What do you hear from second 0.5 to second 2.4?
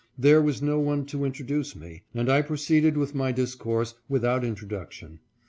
no one to introduce me, and